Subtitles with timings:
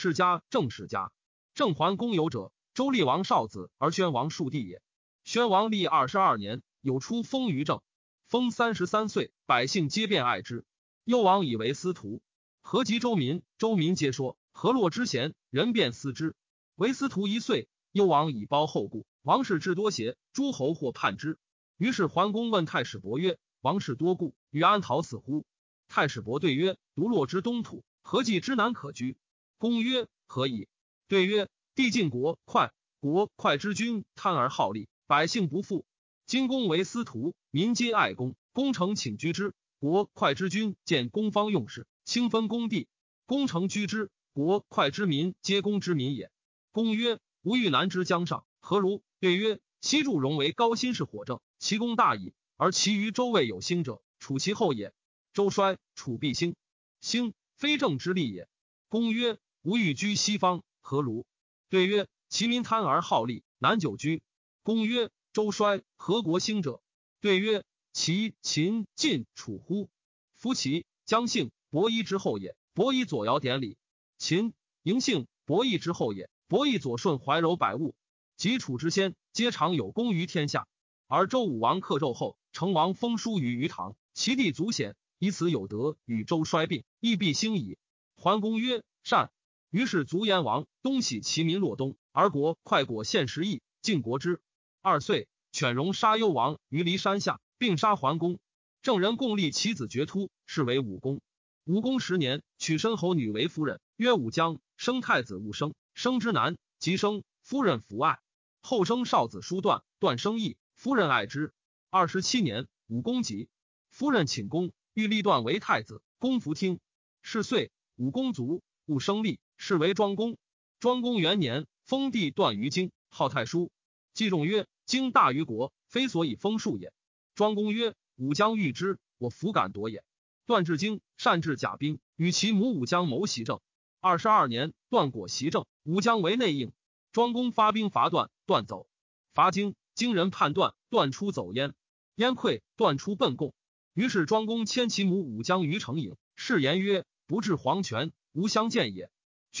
[0.00, 1.12] 世家正世家。
[1.52, 4.80] 郑桓公有者，周厉王少子，而宣王庶弟也。
[5.24, 7.82] 宣王历二十二年，有出封于政。
[8.26, 10.64] 封三十三岁，百姓皆变爱之。
[11.04, 12.22] 幽王以为司徒，
[12.62, 13.42] 何及周民？
[13.58, 16.34] 周民皆说何洛之贤，人便思之。
[16.76, 19.04] 为司徒一岁，幽王以褒后故。
[19.20, 20.16] 王室至多邪？
[20.32, 21.38] 诸侯或叛之。
[21.76, 25.44] 于是桓公问太史伯曰：“王室多故，与安逃死乎？”
[25.88, 29.18] 太史伯对曰：“独洛之东土，何计之难可居？”
[29.60, 30.68] 公曰：“何以？”
[31.06, 35.84] 对曰：“帝晋国快，国快之君贪而好利，百姓不富。
[36.24, 39.52] 今公为司徒，民皆爱公，功成请居之。
[39.78, 42.88] 国快之君见公方用事，清分公地，
[43.26, 44.10] 功成居之。
[44.32, 46.30] 国快之民皆公之民也。”
[46.72, 54.94] 公曰：“吾欲南之江上，何如？”对曰：“西祝融为高辛氏火正。”其功大矣，而其余周魏有兴者，处其后也。
[55.34, 56.56] 周衰，楚必兴。
[57.02, 58.48] 兴非正之利也。
[58.88, 61.26] 公曰：吾欲居西方，何如？
[61.68, 64.22] 对曰：其民贪而好利，难久居。
[64.62, 66.80] 公曰：周衰，何国兴者？
[67.20, 69.90] 对曰：齐、秦、晋、楚乎？
[70.34, 73.76] 夫齐、姜姓、伯夷之后也，伯夷左尧典礼；
[74.16, 77.94] 秦、嬴姓、伯夷之后也，伯夷左顺怀柔百物。
[78.38, 80.66] 及楚之先，皆常有功于天下。
[81.06, 87.76] 而周武王克纣后，成王封书于于唐，其弟祖显以此有德，与周衰并，亦必兴矣。
[88.16, 89.30] 桓公曰：“善。”
[89.70, 94.40] 于是卒燕王，东徙其民洛东，而国快果献十邑，晋国之。
[94.82, 98.40] 二岁，犬戎杀幽王于骊山下，并杀桓公。
[98.82, 101.20] 郑人共立其子绝突，是为武公。
[101.66, 104.58] 武公十年，娶申侯女为夫人，曰武姜。
[104.76, 108.18] 生太子戊生，生之男，即生夫人弗爱。
[108.62, 110.56] 后生少子叔段，段生义。
[110.74, 111.52] 夫人爱之。
[111.90, 113.48] 二十七年，武公即
[113.88, 116.02] 夫人请公，欲立段为太子。
[116.18, 116.80] 公弗听。
[117.22, 120.38] 是岁，武公卒，戊生立，是为庄公。
[120.78, 123.70] 庄公元年，封地段于京，号太叔。
[124.14, 126.94] 季仲曰：“京大于国，非所以封数也。”
[127.36, 130.02] 庄公曰：“武将欲之，我弗敢夺也。”
[130.46, 133.60] 段至京，善治甲兵，与其母武将谋袭政。
[134.00, 136.72] 二十二年，段果袭政，武将为内应。
[137.12, 138.88] 庄公发兵伐段，段走，
[139.34, 139.74] 伐京。
[139.94, 141.74] 京人判断，断出走燕，
[142.14, 143.52] 燕溃，断出奔贡。
[143.92, 149.10] 于是庄公迁其母武将于成营，誓言曰：“不至黄泉，无相见也。”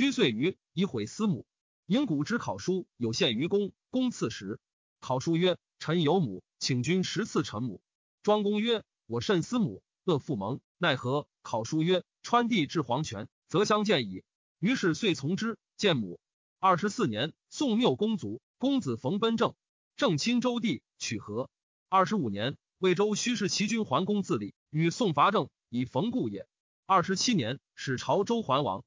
[0.00, 1.44] 居岁余，以毁司母。
[1.84, 4.58] 营古之考书有献于公，公赐食。
[4.98, 7.82] 考书曰：“臣有母，请君十赐臣母。”
[8.24, 14.24] 庄公曰：“我甚思母，恶父盟，奈何？”考书曰：“川地至黄泉，则相见矣。”
[14.58, 16.18] 于是遂从之，见母。
[16.60, 19.54] 二十四年，宋缪公卒，公子冯奔政。
[19.96, 21.50] 正亲周地，取和。
[21.90, 26.48] 二十五年，魏州须是齐君桓公自立，与宋伐郑，以冯故也。
[26.86, 28.82] 二十七年，使朝周桓王，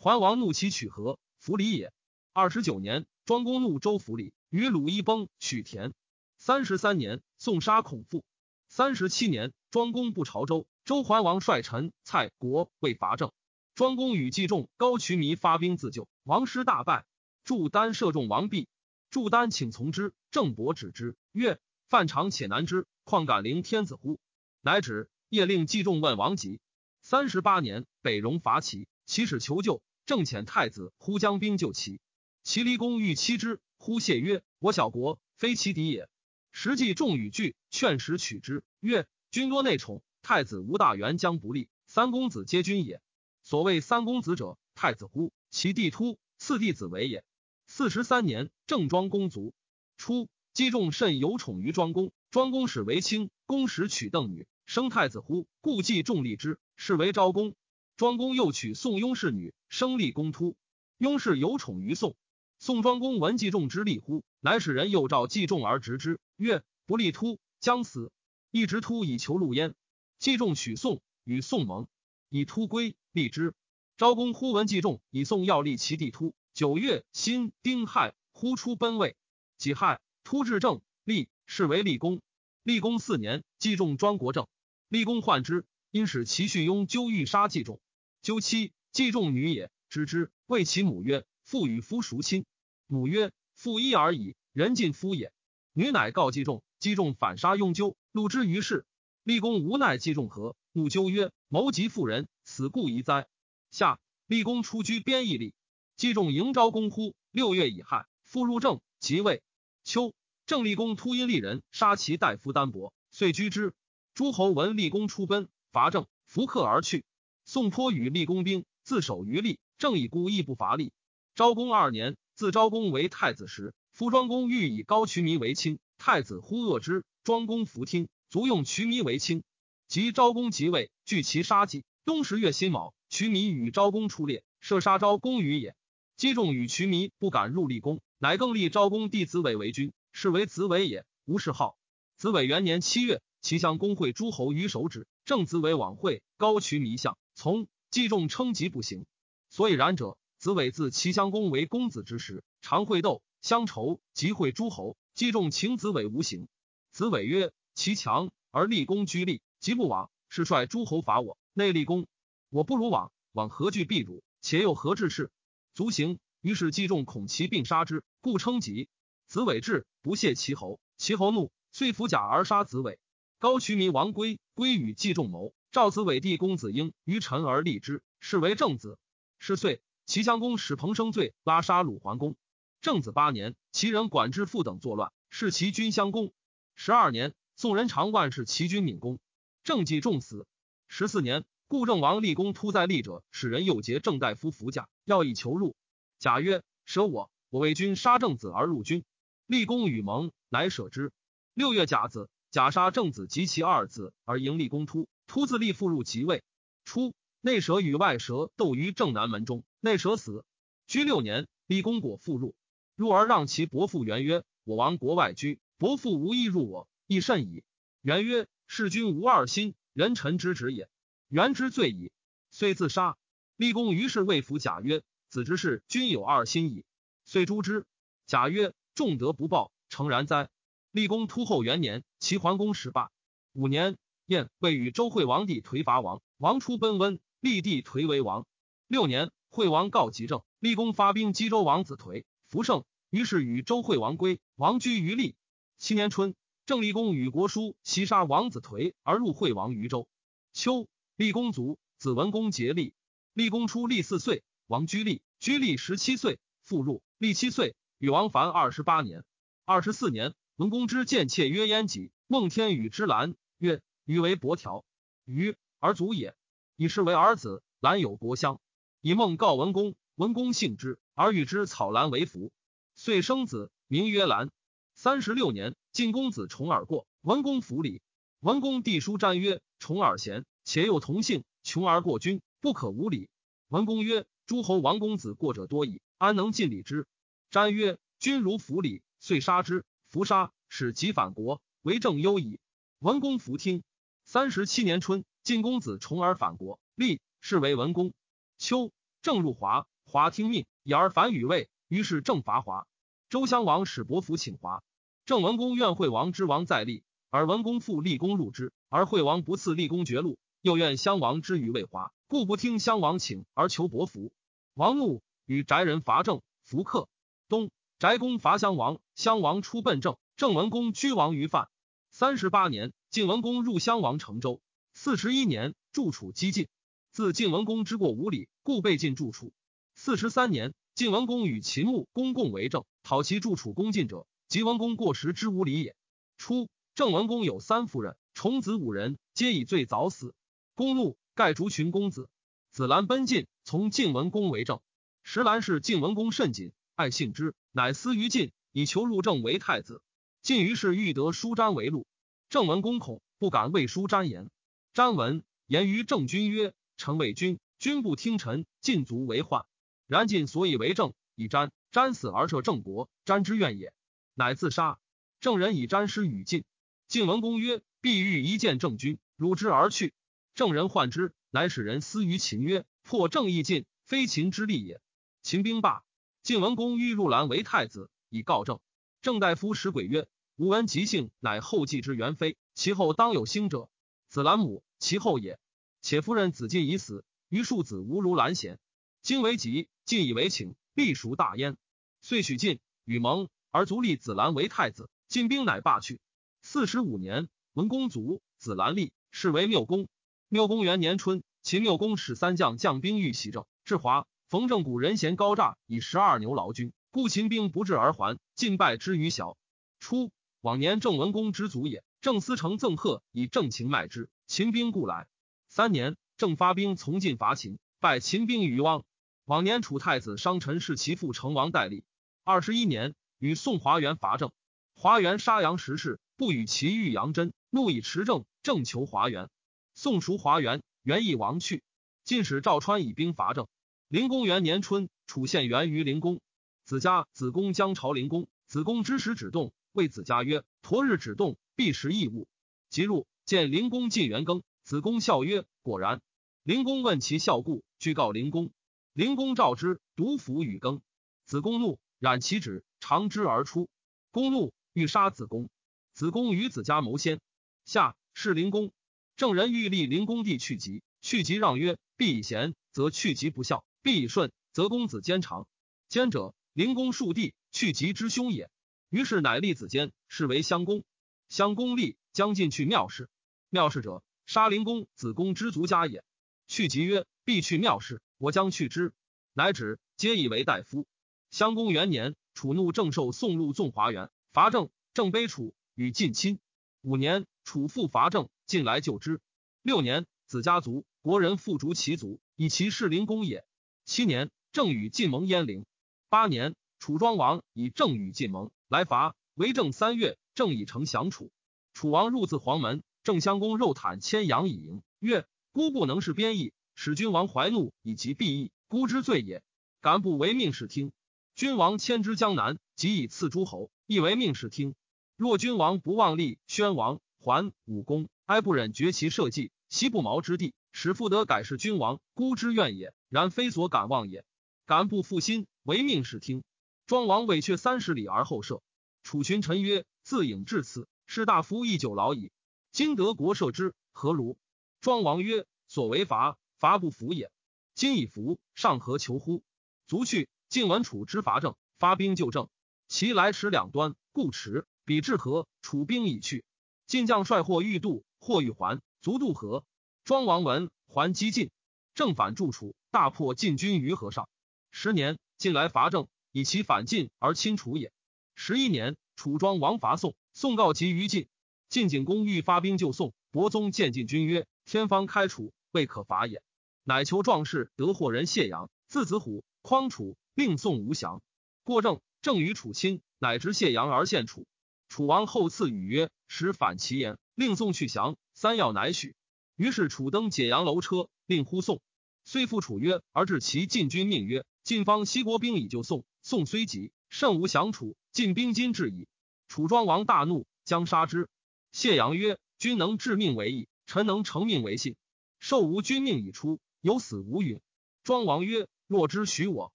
[0.00, 1.92] 桓王怒其取河，弗礼也。
[2.32, 5.92] 二十九年，庄公怒周弗礼，与鲁一崩，取田。
[6.36, 8.24] 三十三年，宋杀孔父。
[8.68, 13.32] 三十七年，庄公不朝周，周桓王率陈、蔡、国为伐郑。
[13.74, 17.04] 庄公与季仲、高渠弥发兵自救，王师大败。
[17.42, 18.68] 祝丹射中王毕。
[19.10, 21.58] 祝丹请从之，郑伯止之，曰
[21.90, 24.20] ：“犯长且难之，况敢凌天子乎？”
[24.62, 25.10] 乃止。
[25.28, 26.60] 夜令季仲问王吉。
[27.02, 32.00] 三十八年，北戎伐齐，齐使求救，郑遣太子呼将兵救齐。
[32.42, 36.08] 齐离公欲欺之，呼谢曰：“我小国，非其敌也。”
[36.50, 43.02] 实际众与惧，劝使取之，曰：“君多内宠，太子无大元将不利，三公子皆君也。
[43.42, 45.30] 所谓三公子者，太子乎？
[45.50, 47.22] 其弟突，次弟子为也。”
[47.68, 49.52] 四十三年，郑庄公卒。
[49.98, 52.12] 初，姬仲甚有宠于庄公。
[52.30, 55.46] 庄公使为卿，公使娶邓女，生太子乎？
[55.60, 57.54] 故季仲立之，是为昭公。
[57.98, 60.56] 庄公又娶宋雍氏女，生立公突。
[60.98, 62.14] 雍氏有宠于宋。
[62.60, 68.12] 宋庄公闻季仲之立乎，乃使人诱召季仲而执之，曰：“不立突，将死。”
[68.52, 69.74] 一直突以求陆焉。
[70.20, 71.88] 季仲许宋，与宋盟，
[72.28, 73.52] 以突归，立之。
[73.96, 76.36] 昭公忽闻季仲以宋要立其弟突。
[76.54, 79.16] 九月，辛丁亥，忽出奔魏。
[79.56, 82.20] 己亥，突至政，立，是为立功。
[82.62, 84.46] 立功四年，季仲庄国政。
[84.86, 87.80] 立功患之，因使齐绪雍纠欲杀季仲。
[88.20, 92.44] 纠妻，季仲女也，知之，谓其母曰：“父与夫孰亲？”
[92.86, 95.32] 母曰：“父一而已，人尽夫也。”
[95.72, 98.84] 女乃告季仲，季仲反杀雍纠，戮之于市。
[99.22, 103.28] 立功无奈季仲何，怒纠曰：“谋及妇人，死故宜哉！”
[103.70, 105.54] 下，立功出居边邑里。
[105.96, 107.14] 季仲迎昭公乎？
[107.30, 109.42] 六月乙亥，复入郑，即位。
[109.84, 110.14] 秋，
[110.46, 113.74] 郑立公突因立人杀其大夫丹伯，遂居之。
[114.14, 117.04] 诸侯闻立功出奔，伐郑，伏克而去。
[117.50, 120.92] 宋颇与立功兵自守于利，正以孤亦不乏力。
[121.34, 129.44] 昭公二年，自昭公为太子时，夫庄公欲以高渠弥为卿，太子忽恶之，庄公弗听，卒用渠弥为卿。
[129.86, 131.86] 及昭公即位，据其杀计。
[132.04, 135.74] 冬十月辛卯，渠弥与昭公出猎，射杀昭公于也。
[136.18, 141.78] 击中与渠弥，不敢入立宫，乃更立昭公弟子伟为君，是为子伟也，无谥号。
[142.18, 149.06] 子伟元年七月，齐襄公会诸侯于首止，正子伟往会，高渠弥相从，击中称疾不行。
[149.48, 156.48] 所以然者，子伟自齐襄公为公子之时，常会斗乡仇，集会诸侯，击中请子伟无行。
[156.90, 162.08] 子伟曰：“其强而立功居立，即不往，是率诸侯伐我，内立功，
[162.50, 164.24] 我不如往，往何惧必辱？
[164.40, 165.30] 且又何志事
[165.74, 166.18] 足行。
[166.40, 168.88] 于是击中，恐其并杀之，故称疾。
[169.28, 172.98] 子伟至，不谢其侯，其侯怒。”遂服甲而杀子伟，
[173.38, 178.98] 高渠弥王归，归与季仲谋，赵子伟弟公子婴于臣而立之，是为正子。
[179.38, 182.34] 是岁，齐襄公使彭生罪拉杀鲁桓公。
[182.80, 186.32] 正子八年，齐人管之父等作乱，是齐军襄公。
[186.74, 189.20] 十二年，宋人常万世齐军敏公，
[189.62, 190.48] 正季重死。
[190.88, 195.76] 十四年，故郑王立功突在立者，使人诱结郑大夫伏甲，要以求入。
[196.18, 199.04] 甲曰：“舍我，我为君杀正子而入军。”
[199.46, 201.12] 立功与盟，乃舍之。
[201.54, 205.08] 六月甲子，甲杀正子及其二子，而迎立公突。
[205.28, 206.42] 突自立父入即位。
[206.84, 210.44] 初，内蛇与外蛇斗于正南门中，内蛇死。
[210.86, 212.56] 居六年，立公果复入，
[212.96, 217.62] 入而让其伯父元曰：“我亡国外居，伯父无意入我，亦甚矣。”
[218.00, 220.88] 元曰：“弑君无二心，人臣之职也。”
[221.28, 222.10] 元之罪矣，
[222.50, 223.18] 遂自杀。
[223.54, 226.86] 立公于是谓服甲曰：“子之事，君有二心矣。”
[227.26, 227.84] 遂诛之。
[228.26, 230.48] 甲曰：“重德不报，诚然哉？”
[230.90, 233.10] 立功突后元年，齐桓公十八。
[233.52, 233.98] 五年，
[234.28, 238.46] 燕魏与周惠王帝颓伐王，王出奔温，立帝颓为王。
[238.86, 245.34] 六年，惠王告急政，立功发兵击周王子颓，弗胜，于是与周惠王归，王居于立。
[245.78, 246.34] 七年春，
[246.66, 250.06] 郑立公与国叔袭杀王子颓，而入惠王于州。
[250.52, 252.92] 秋，立公卒，子文公竭立。
[253.32, 259.24] 立公初立四岁，王居立，居立十七岁，复入，立七岁，与王凡二十八年。
[259.64, 260.34] 二十四年。
[260.56, 264.86] 文公之见妾曰燕己，孟天宇之兰曰：“予为伯条，
[265.26, 266.34] 予而卒也。
[266.76, 268.58] 以是为儿子，兰有国香。
[269.02, 272.50] 以孟告文公，文公信之，而与之草兰为服。
[272.94, 274.50] 遂生子，名曰兰。
[274.94, 278.00] 三十六年，晋公子重耳过，文公服礼。
[278.40, 283.28] 文公弟书瞻曰：“重耳贤，且又同姓，穷而过君，不可无礼。”
[283.68, 287.06] 文公曰：“诸侯王公子过者多矣，安能尽礼之？”
[287.52, 292.58] 瞻曰：“君如服礼，遂杀之。”服杀，使即反国，为政忧矣。
[293.00, 293.82] 文公弗听。
[294.30, 298.12] 三十七年春，晋公子重耳反国，立，是为文公。
[298.58, 298.92] 秋，
[299.22, 302.86] 正入华，华听命，以而反与魏，于是正伐华。
[303.30, 304.82] 周襄王使伯服请华，
[305.24, 314.30] 郑文公愿惠王之王在立，而文公复立功入之，而惠王不赐立功爵禄，又愿襄王之于魏华，故不听襄王请而求伯服。
[314.74, 317.08] 王怒，与翟人伐郑，弗克。
[317.48, 317.70] 东。
[317.98, 321.70] 翟公伐襄王，襄王出奔郑，郑文公居王于范。
[322.10, 324.60] 三十八年，晋文公入襄王成州。
[324.92, 326.68] 四十一年，筑楚击晋。
[327.10, 329.54] 自晋文公之过无礼，故被晋筑楚。
[329.94, 335.96] 四十三年，晋文公与秦穆公共为政，讨其筑楚攻晋者，即文公过时之无礼也。
[336.36, 340.34] 初，郑文公有三夫人，重子五人，皆以罪早死。
[340.74, 342.28] 公怒，盖逐群公子。
[342.72, 344.82] 子兰奔晋，从晋文公为政。
[345.22, 347.54] 石兰是晋文公甚谨，爱信之。
[347.72, 350.02] 乃思于晋，以求入政为太子。
[350.42, 352.06] 晋于是欲得叔詹为禄，
[352.50, 354.48] 郑文公恐，不敢为叔詹言。
[354.94, 359.66] 詹闻言于郑君曰：“臣为君，君不听臣，晋卒为患。
[360.06, 361.70] 然晋所以为政，以詹。
[361.90, 363.92] 詹死而赦郑国，詹之怨也。
[364.32, 364.98] 乃自杀。
[365.40, 366.64] 郑人以詹师与晋。
[367.06, 370.14] 晋文公曰：‘必欲一见郑君，辱之而去。’
[370.54, 375.02] 郑人患之，乃使人思于秦曰：‘破郑亦晋，非秦之利也。’
[375.42, 376.02] 秦兵罢。”
[376.42, 378.80] 晋文公欲入兰为太子，以告郑。
[379.20, 380.26] 郑大夫使鬼曰
[380.58, 383.88] ：“吾闻吉姓，乃后继之元妃，其后当有兴者。
[384.26, 385.56] 子兰母，其后也。
[386.02, 388.80] 且夫人子晋已死，余庶子无如兰贤。
[389.22, 391.76] 今为吉，晋以为请，必属大焉。
[392.20, 395.08] 遂许晋与盟，而足立子兰为太子。
[395.28, 396.18] 晋兵乃罢去。
[396.60, 400.08] 四十五年，文公卒，子兰立，是为缪公。
[400.48, 404.26] 缪公元年春，秦缪公使三将将兵欲袭郑，至华。
[404.48, 409.56] 冯正古人贤高诈以十二牛劳军，故秦兵不至而还，晋败之于小。
[410.00, 412.02] 初，往年郑文公之祖也。
[412.20, 415.28] 郑思成赠贺以郑秦卖之，秦兵故来。
[415.68, 419.04] 三年，郑发兵从晋伐秦，败秦兵于汪。
[419.44, 422.04] 往年楚太子商臣是其父成王代立。
[422.42, 424.50] 二十一年，与宋华元伐郑，
[424.96, 429.48] 华元杀杨时事，不与其遇杨真，怒以持政，正求华元。
[429.94, 431.84] 宋赎华元，元义亡去。
[432.24, 433.68] 晋使赵川以兵伐郑。
[434.08, 436.40] 灵公元年春，楚县元于灵公。
[436.84, 442.46] 子家子公将朝灵公，子公之时止动，谓子家曰：“驼日止动，必食异物。”
[442.90, 446.20] 即入见灵公进元庚，子公笑曰：“果然。”
[446.62, 448.70] 灵公问其孝故，具告灵公。
[449.12, 451.00] 灵公召之，独服与羹。
[451.44, 453.88] 子公怒，染其指，长之而出。
[454.30, 455.70] 公怒，欲杀子公。
[456.12, 457.40] 子公与子家谋先。
[457.84, 458.92] 下是灵公。
[459.36, 465.66] 郑人欲立灵公弟去疾，去疾让曰：“必以贤，则去疾不孝；必以顺，则公子坚长。
[466.08, 468.70] 坚者，灵公庶弟，去疾之兄也。
[469.10, 471.04] 于是乃立子坚，是为襄公。
[471.48, 473.30] 襄公立，将进去庙事。
[473.70, 476.24] 庙事者，杀灵公子公之族家也。”
[476.68, 479.12] 去疾曰：“必去庙事，我将去之。”
[479.54, 481.06] 乃止，皆以为大夫。
[481.50, 486.58] 襄公元年，楚怒正受宋入纵华元，伐郑，郑卑楚，与晋亲。
[487.00, 489.40] 五年，楚复伐郑，晋来救之。
[489.80, 493.64] 六年，子家族国人复逐其族，以其是灵公也。
[494.04, 495.86] 七年，郑与晋盟鄢陵。
[496.28, 499.36] 八年，楚庄王以郑与晋盟，来伐。
[499.54, 501.50] 为政三月，郑以成降楚。
[501.92, 505.46] 楚王入自黄门，郑襄公肉袒牵羊以迎，曰。
[505.72, 509.62] 孤不能事编邑，使君王怀怒，以及必义，孤之罪也。
[510.00, 511.12] 敢不为命是听？
[511.54, 514.94] 君王迁之江南，即以赐诸侯，亦为命是听。
[515.36, 523.12] 若君王不忘立宣王、桓、武公，哀不忍绝其社稷，息不毛之地，使复得改是君王，孤之怨也。
[523.28, 524.44] 然非所敢忘也。
[524.86, 526.64] 敢不负心，为命是听。
[527.08, 528.82] 庄王委却三十里而后射。
[529.22, 532.52] 楚群臣曰：“自颖至此，士大夫亦久劳矣。
[532.92, 534.58] 今得国赦之，何如？”
[535.00, 537.50] 庄王曰：“所为伐，伐不服也。
[537.94, 539.62] 今已服，上何求乎？”
[540.06, 540.50] 卒去。
[540.68, 542.68] 晋闻楚之伐郑，发兵救郑。
[543.08, 544.86] 其来迟两端，故迟。
[545.06, 546.62] 彼至河，楚兵已去。
[547.06, 549.82] 晋将帅或欲渡，或欲还，卒渡河。
[550.24, 551.70] 庄王闻，还击晋。
[552.12, 554.46] 正反助楚，大破晋军于河上。
[554.90, 558.12] 十年，晋来伐郑，以其反晋而亲楚也。
[558.54, 561.48] 十一年，楚庄王伐宋，宋告急于晋。
[561.88, 564.66] 晋景公欲发兵救宋，伯宗见晋军曰。
[564.84, 566.62] 天方开楚，未可伐也。
[567.04, 571.42] 乃求壮士得获人谢阳，字子虎，匡楚，令宋无降。
[571.84, 574.66] 过正，正与楚亲，乃知谢阳而献楚。
[575.08, 579.34] 楚王后赐语曰：“使反其言，令宋去降。”三要乃许。
[579.76, 582.02] 于是楚登解阳楼车，令呼宋。
[582.44, 588.16] 虽复楚曰，而至其晋军命曰：“晋方西国兵已救宋。”宋虽急，甚无降楚。
[588.32, 589.28] 晋兵今至矣。
[589.68, 591.50] 楚庄王大怒，将杀之。
[591.92, 595.16] 谢阳曰：“君能致命为义。”臣能成命为信，
[595.60, 597.82] 受吾君命已出，有死无允。
[598.24, 599.92] 庄王曰：“若之许我，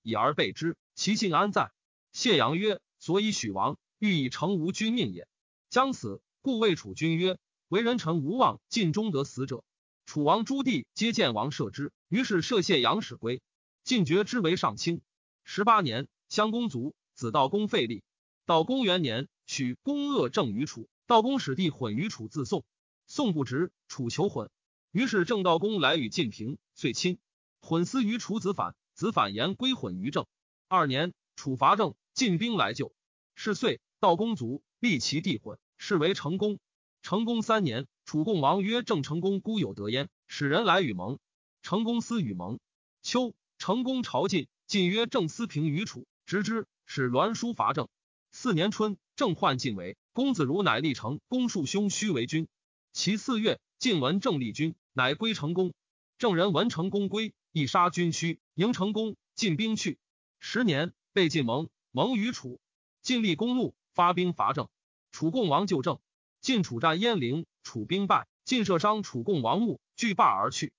[0.00, 1.72] 以而备之，其信安在？”
[2.14, 5.28] 谢阳曰：“所以许王，欲以成吾君命也。
[5.68, 7.36] 将死，故谓楚君曰
[7.68, 9.62] ：‘为人臣无望，尽忠得死者。’
[10.06, 13.42] 楚王诸弟皆见王射之，于是射谢阳使归。
[13.90, 15.00] 晋爵之为上卿。
[15.42, 18.04] 十八年，襄公卒，子道公废立。
[18.46, 22.64] 道公元年，许公恶政于楚，道公使弟混于楚，自宋。
[23.08, 24.48] 宋不直，楚求混，
[24.92, 27.18] 于是郑道公来与晋平，遂亲。
[27.60, 30.24] 混思于楚子反，子反言归混于郑。
[30.68, 32.94] 二年，楚伐郑，晋兵来救。
[33.34, 36.60] 是岁，道公卒，立其弟混，是为成公。
[37.02, 41.18] 成公三年，楚共王曰：“郑成公孤有德焉，使人来与盟。”
[41.60, 42.60] 成公思与盟。
[43.02, 47.88] 秋，成公朝晋，晋曰：“郑思平于楚，直之，使栾书伐郑。”
[48.32, 52.48] 四年春，郑患晋为公子如，乃立成公庶兄须为君。
[52.94, 55.74] 其四月，晋闻郑立军，乃归成功。
[56.16, 59.14] 郑人闻成功归，亦杀军须，迎成功。
[59.34, 59.98] 晋兵去。
[60.38, 62.58] 十年，被晋盟，盟于楚。
[63.02, 64.70] 晋立公怒，发兵伐郑。
[65.12, 65.98] 楚共王救郑。
[66.40, 68.26] 晋楚战鄢陵，楚兵败。
[68.46, 70.72] 晋射伤楚共王墓，拒罢而去。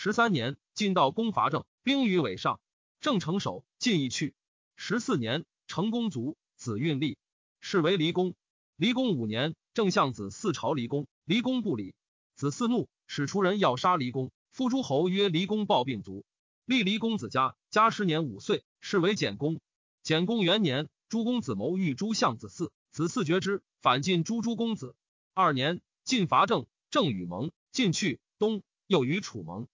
[0.00, 2.60] 十三年，晋道攻伐郑，兵于尾上。
[3.00, 4.32] 郑成守，晋亦去。
[4.76, 7.18] 十四年，成公卒，子运立，
[7.58, 8.36] 是为离公。
[8.76, 11.08] 离公五年，郑相子嗣朝离公。
[11.24, 11.96] 离公不理，
[12.36, 14.30] 子嗣怒，使出人要杀离公。
[14.52, 16.24] 夫诸侯曰：“离公暴病卒。”
[16.64, 19.60] 立离公子家，家时年五岁，是为简公。
[20.04, 24.94] 简公元年，诸公子谋欲诛相子嗣，子嗣绝之，反晋诛诸公子。
[25.34, 28.20] 二年，晋伐郑，郑与盟，晋去。
[28.38, 29.66] 东又与楚盟，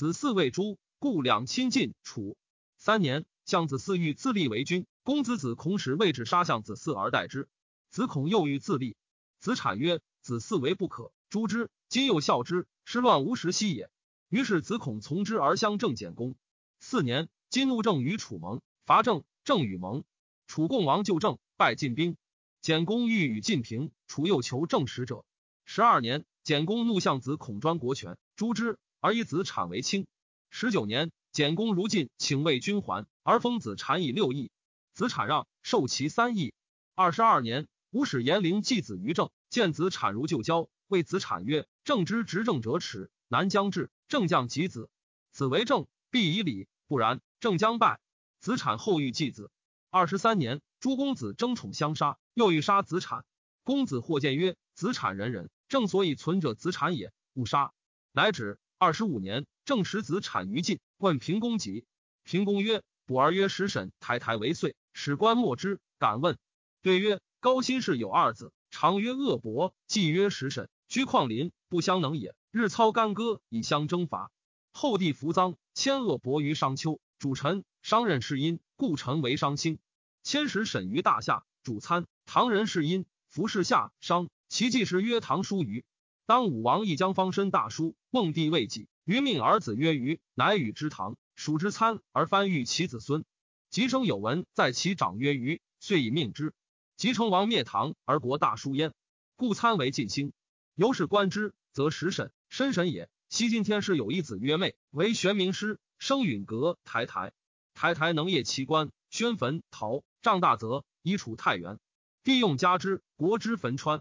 [0.00, 2.38] 子嗣为诛，故两亲晋楚。
[2.78, 7.50] 三年，相子嗣欲自立为君，公子子孔使位置杀相子嗣而代之。
[7.90, 8.96] 子孔又欲自立，
[9.40, 10.00] 子产曰。
[10.22, 13.90] 子嗣为不可诛之，今又孝之，失乱无时息也。
[14.30, 16.34] 于是子孔从之而相正简公。
[16.78, 20.04] 四年，今怒正与楚盟，伐郑，郑与盟。
[20.46, 22.16] 楚共王就郑，败晋兵。
[22.62, 25.26] 简公欲与晋平，楚又求郑使者。
[25.66, 30.06] 十二年，简公怒向子孔专国权，诛之，而以子产为卿。
[30.50, 34.50] 十九年，简公如晋，请魏君还，而封子产以六邑。
[34.92, 36.52] 子产让，受其三邑。
[36.94, 44.90] 二十二年，吴使严陵继子于郑，见子产如旧交，谓子产曰：“政之执政者耻，南将至，正将及子，
[45.32, 48.00] 子为政，必以礼；不然，正将败。”
[48.38, 49.50] 子产后欲继子。
[49.88, 53.24] 二十三年，诸公子争宠相杀，又欲杀子产。
[53.62, 57.72] 公子或见曰：“子产人人，正所以存者子产也，勿杀。”
[58.12, 58.58] 乃止。
[58.82, 61.84] 二十五年，正使子产于晋，问平公疾。
[62.24, 65.80] 平公曰：“卜儿曰使审台台为岁，史官莫之。
[65.98, 66.38] 敢问。”
[66.80, 72.34] 对曰：“高辛氏有二子，常曰恶伯，既曰使审，居旷林，不相能也。
[72.50, 74.32] 日操干戈以相征伐。
[74.72, 79.78] 后帝服臧，迁恶伯于商丘，主臣商任是因，故臣为商兴。
[80.22, 84.30] 迁使审于大夏，主参唐人是因，服侍夏商。
[84.48, 85.84] 其继时曰唐叔虞。
[86.30, 93.24] 当武王一将方身大叔，孟帝未己，余命儿子曰虞，乃与之堂，属之参，而翻育其子孙。
[93.68, 96.54] 及生有闻，在其长曰虞，遂以命之。
[96.96, 98.94] 及成王灭唐，而国大叔焉，
[99.34, 100.32] 故参为晋兴。
[100.76, 103.10] 由是观之，则实审申神也。
[103.28, 107.32] 西晋天师有一子曰昧，为玄冥师，生允阁台台。
[107.74, 111.80] 台台能业奇观，宣坟陶，丈大泽，以处太原。
[112.22, 114.00] 帝用加之，国之坟川。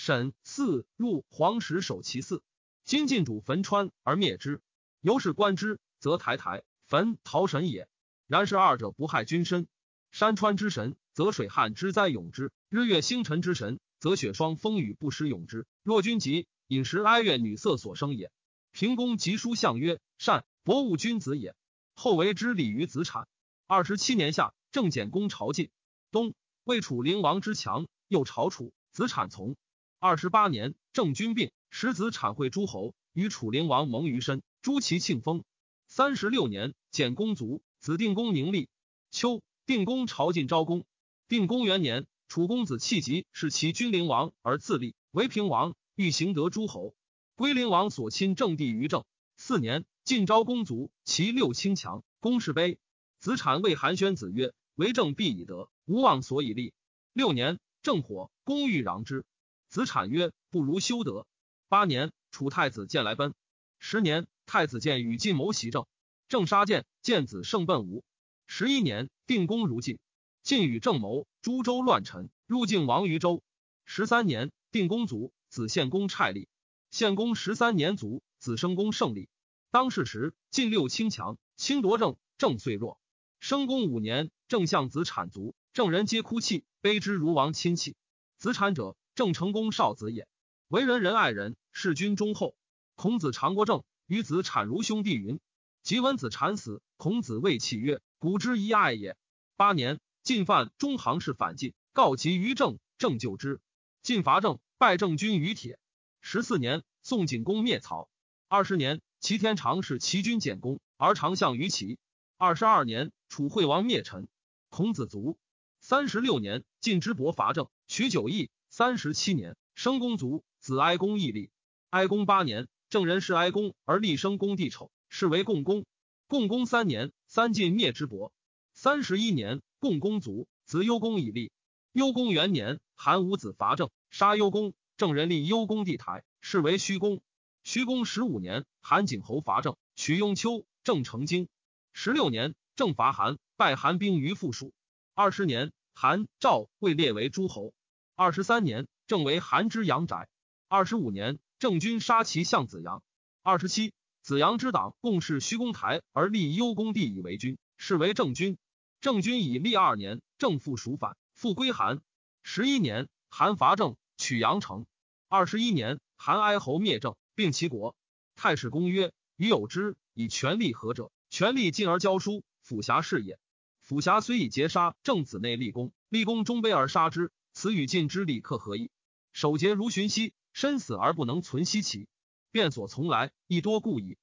[0.00, 2.40] 沈四入黄石守其寺，
[2.84, 4.62] 今晋主焚川而灭之。
[5.00, 7.88] 由是观之，则台台焚陶神也。
[8.28, 9.66] 然是二者不害君身。
[10.12, 15.66] 山川之神，则水旱之灾永之；日月星辰之神，则雪霜风雨不时永之。
[15.82, 18.30] 若君疾，饮食哀乐女色所生也。
[18.70, 21.56] 平公及书相曰：“善，博物君子也。”
[21.94, 23.26] 后为之礼于子产。
[23.66, 25.70] 二十七年夏，郑简公朝晋，
[26.12, 29.56] 东魏楚灵王之强，又朝楚，子产从。
[30.00, 35.42] 二十八年，郑君病，使子产会诸侯，与楚灵王盟于身，诛其庆封。
[35.88, 38.68] 三十六年，简公卒，子定公宁立。
[39.10, 40.86] 秋，定公朝晋昭公。
[41.26, 46.94] 定公元年，楚公子弃疾，是其君灵王而自立为平王，欲行得诸侯。
[47.34, 49.04] 归灵王所亲郑地于郑。
[49.36, 52.78] 四年，晋昭公卒，其六卿强，公室卑。
[53.18, 56.72] 子产谓韩宣子曰：“为政必以德，无忘所以立。”
[57.12, 59.24] 六年，正火，公欲攘之。
[59.68, 61.26] 子产曰：“不如修德。”
[61.68, 63.34] 八年，楚太子建来奔。
[63.78, 65.86] 十年，太子建与晋谋袭郑，
[66.26, 68.02] 郑杀建，建子胜奔吴。
[68.46, 69.98] 十一年，定公如晋，
[70.42, 73.42] 晋与郑谋，诸州乱臣，入晋亡于州。
[73.84, 76.48] 十三年，定公卒，子献公蔡立。
[76.90, 79.28] 献公十三年卒，子生公胜利。
[79.70, 82.98] 当世时，晋六卿强，卿夺政，政遂弱。
[83.38, 87.94] 生公五年，郑相子产卒，郑人皆哭泣，悲之如亡亲戚。
[88.38, 88.96] 子产者。
[89.18, 90.28] 郑成功少子也，
[90.68, 92.54] 为人仁爱人，事君忠厚。
[92.94, 95.40] 孔子常过政，与子产如兄弟云。
[95.82, 99.16] 及闻子产死，孔子谓弃曰：“古之一爱也。”
[99.58, 103.60] 八年，晋犯中行氏反晋，告急于郑，郑救之。
[104.04, 105.80] 晋伐郑，败郑军于铁。
[106.20, 108.08] 十四年，宋景公灭曹。
[108.46, 111.98] 二十年，齐天长是齐军简公，而长相于齐。
[112.36, 114.28] 二十二年，楚惠王灭陈。
[114.68, 115.36] 孔子卒。
[115.80, 118.48] 三十六年，晋之伯伐郑，取九邑。
[118.70, 121.50] 三十七年，生公卒，子哀公义立。
[121.88, 125.86] 哀公八年，郑人弑哀公，而立生公弟丑，是为共公。
[126.26, 128.30] 共公三年，三晋灭之伯。
[128.74, 131.50] 三十一年，共公卒，子幽公以立。
[131.92, 137.22] 幽公元年，韩武子伐郑，杀幽公，郑人立幽公帝台，是为虚公。
[137.64, 141.48] 虚公十五年，韩景侯伐郑，取雍丘，郑成京。
[141.94, 144.72] 十六年，郑伐韩，败韩兵于富庶。
[145.14, 147.72] 二十年，韩赵魏列为诸侯。
[148.20, 150.28] 二十三年，郑为韩之阳宅。
[150.66, 153.04] 二十五年，郑军杀其相子阳。
[153.44, 158.58] 二十七，子阳之党共事虚公台，而立幽公帝以为君，是为郑君。
[159.00, 162.00] 郑君以立二年，郑复蜀反，复归韩。
[162.42, 164.84] 十一年，韩伐郑，取阳城。
[165.28, 167.94] 二十一年，韩哀侯灭郑，并其国。
[168.34, 173.38] 太史公曰：余有之，以权力合者，权力进而教书，辅侠是也。
[173.80, 177.30] 辅侠虽以劫杀郑子内立功，立功终卑而杀之。
[177.60, 178.88] 此与晋之礼克何异？
[179.32, 182.06] 守节如寻兮，身死而不能存兮其
[182.52, 184.16] 变所从来，亦多故矣。